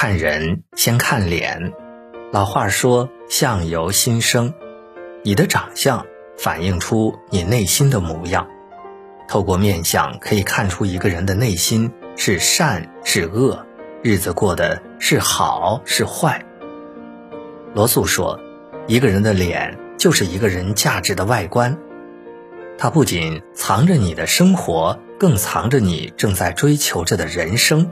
[0.00, 1.72] 看人先看脸，
[2.30, 4.54] 老话说相由心生，
[5.24, 8.46] 你的长相反映出你内心的模样。
[9.26, 13.66] 透过面相可以看出一个人的内心是善是恶，
[14.00, 16.46] 日子过得是好是坏。
[17.74, 18.38] 罗素说，
[18.86, 21.76] 一个人的脸就是一个人价值的外观，
[22.78, 27.90] 它不仅藏着你的生活，更藏着你正在追求着的人生。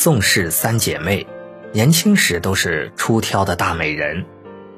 [0.00, 1.26] 宋氏三姐妹，
[1.72, 4.24] 年轻时都是出挑的大美人。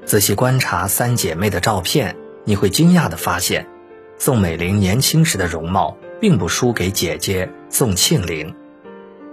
[0.07, 2.17] 仔细观察三姐妹的照片，
[2.47, 3.69] 你会惊讶地发现，
[4.17, 8.57] 宋美龄年轻时的容貌并不输给姐姐宋庆龄。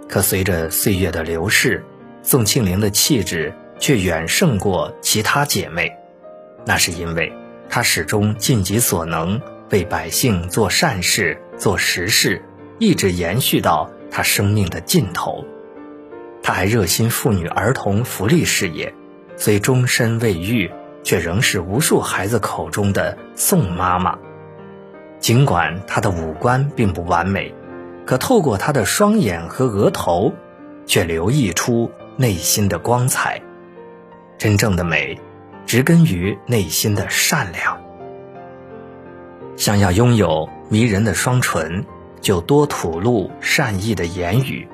[0.06, 1.82] 可随着岁月的流逝，
[2.22, 5.90] 宋庆龄的气质却远胜过其他姐妹。
[6.66, 7.32] 那是因为
[7.70, 12.42] 她始终尽己所能为百姓做善事、做实事，
[12.78, 15.42] 一直延续到她生命的尽头。
[16.48, 18.94] 他还热心妇女儿童福利事业，
[19.36, 20.70] 虽终身未育，
[21.04, 24.18] 却仍是无数孩子口中的宋妈妈。
[25.18, 27.54] 尽管她的五官并不完美，
[28.06, 30.32] 可透过她的双眼和额头，
[30.86, 33.42] 却流溢出内心的光彩。
[34.38, 35.20] 真正的美，
[35.66, 37.78] 植根于内心的善良。
[39.58, 41.84] 想要拥有迷人的双唇，
[42.22, 44.66] 就多吐露善意的言语。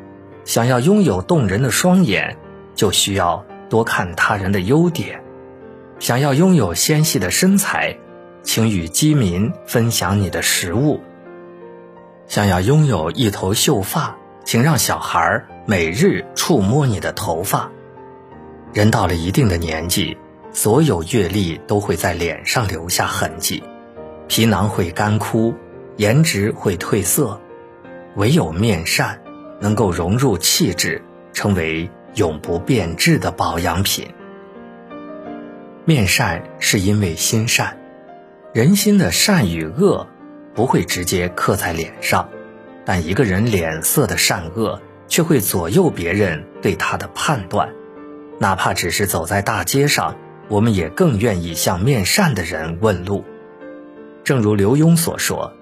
[0.45, 2.37] 想要拥有动人的双眼，
[2.75, 5.19] 就需要多看他人的优点；
[5.99, 7.97] 想要拥有纤细的身材，
[8.43, 11.01] 请与饥民分享你的食物；
[12.29, 17.71] 想要拥有一头秀发，请让小孩每日触摸你的头发。
[18.75, 20.17] 人到了一定的年纪，
[20.53, 23.63] 所有阅历都会在脸上留下痕迹，
[24.29, 25.55] 皮囊会干枯，
[25.97, 27.41] 颜值会褪色，
[28.17, 29.19] 唯有面善。
[29.61, 31.03] 能够融入气质，
[31.33, 34.09] 成为永不变质的保养品。
[35.85, 37.77] 面善是因为心善，
[38.53, 40.07] 人心的善与恶
[40.55, 42.29] 不会直接刻在脸上，
[42.85, 47.69] 但一个人脸色的善恶却会左右别人对他的判断。
[48.39, 50.17] 哪怕只是走在大街上，
[50.49, 53.25] 我们也更愿意向面善的人问路。
[54.25, 55.53] 正如刘墉所说：“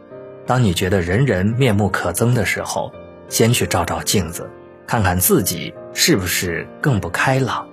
[0.46, 2.92] 当你觉得人人面目可憎的时候。”
[3.32, 4.48] 先去照照镜子，
[4.86, 7.66] 看看自己是不是更不开朗。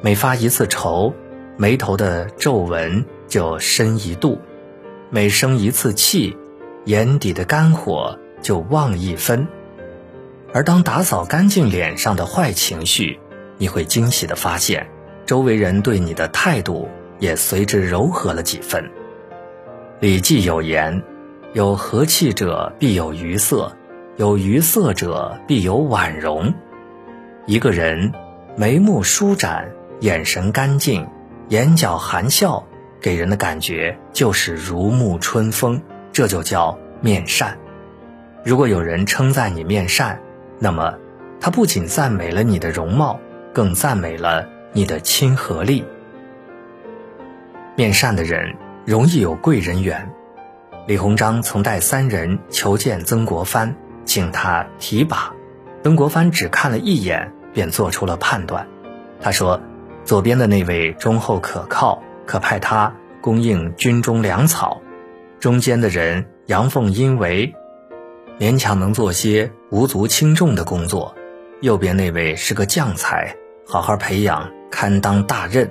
[0.00, 1.12] 每发一次愁，
[1.58, 4.38] 眉头的皱纹就深一度；
[5.10, 6.34] 每生一次气，
[6.86, 9.46] 眼底的肝火就旺一分。
[10.54, 13.20] 而当打扫干净脸上的坏情绪，
[13.58, 14.88] 你会惊喜地发现，
[15.26, 16.88] 周围人对你的态度
[17.18, 18.82] 也随之柔和了几分。
[20.00, 21.02] 《礼记》有言
[21.52, 23.70] ：“有和气者，必有余色。”
[24.16, 26.54] 有余色者，必有婉容。
[27.46, 28.12] 一个人
[28.56, 29.68] 眉目舒展，
[30.00, 31.08] 眼神干净，
[31.48, 32.64] 眼角含笑，
[33.00, 35.82] 给人的感觉就是如沐春风。
[36.12, 37.58] 这就叫面善。
[38.44, 40.20] 如果有人称赞你面善，
[40.60, 40.94] 那么
[41.40, 43.18] 他不仅赞美了你的容貌，
[43.52, 45.84] 更赞美了你的亲和力。
[47.74, 48.54] 面善的人
[48.84, 50.08] 容易有贵人缘。
[50.86, 53.74] 李鸿章曾带三人求见曾国藩。
[54.14, 55.34] 请他提拔，
[55.82, 58.68] 曾国藩只看了一眼，便做出了判断。
[59.20, 59.60] 他说
[60.06, 64.80] ：“左边的那位忠厚可靠，可派他供应军中粮草；
[65.40, 67.56] 中间的人阳奉阴违，
[68.38, 71.12] 勉强能做些无足轻重的工作；
[71.60, 73.34] 右边那位是个将才，
[73.66, 75.68] 好好培养，堪当大任。”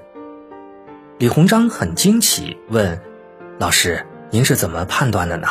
[1.18, 3.00] 李鸿章很惊奇，问
[3.58, 5.48] ：“老师，您是怎么判断的呢？”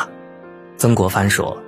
[0.77, 1.62] 曾国藩说。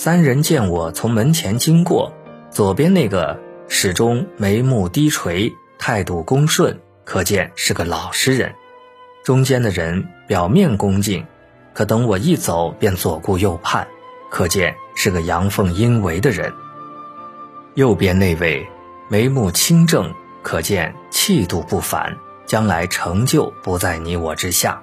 [0.00, 2.12] 三人见我从门前经过，
[2.52, 3.36] 左边那个
[3.66, 8.48] 始终眉目低垂，态度恭顺，可见是个老实人；
[9.24, 11.26] 中间的人表面恭敬，
[11.74, 13.88] 可等我一走便左顾右盼，
[14.30, 16.48] 可见是个阳奉阴违的人；
[17.74, 18.64] 右边那位
[19.08, 20.14] 眉目清正，
[20.44, 24.80] 可见气度不凡，将来成就不在你我之下。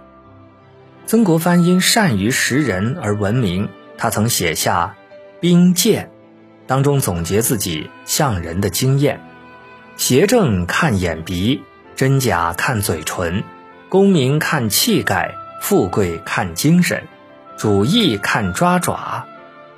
[1.05, 4.93] 曾国藩因善于识人而闻名，他曾写下。
[5.39, 6.09] 兵谏
[6.67, 9.21] 当中总结自己相人的经验：
[9.97, 11.61] 邪正看眼鼻，
[11.95, 13.43] 真假看嘴唇，
[13.89, 17.03] 功名看气概，富贵看精神，
[17.57, 19.25] 主义看抓爪，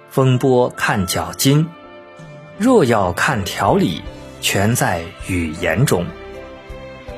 [0.09, 1.67] 风波看脚筋。
[2.57, 4.01] 若要看条理，
[4.41, 6.05] 全在语言中。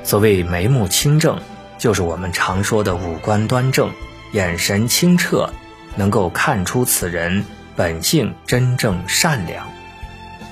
[0.04, 1.40] 所谓眉目清正，
[1.78, 3.92] 就是我们常说的五官端正，
[4.32, 5.50] 眼神清澈，
[5.96, 7.46] 能够看出此人。
[7.76, 9.68] 本性真正善良，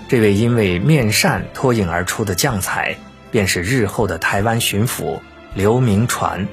[0.08, 2.96] 这位因为面善脱颖而出的将才，
[3.32, 5.20] 便是日后的台湾巡抚
[5.54, 6.48] 刘铭传。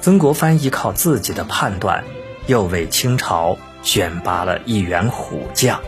[0.00, 2.02] 曾国藩依靠自己的判断，
[2.46, 5.80] 又为清朝选拔了一员虎将。